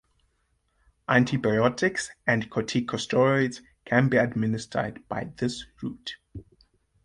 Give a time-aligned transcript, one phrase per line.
[1.07, 6.15] Antibiotics and corticosteroids can be administered by this route.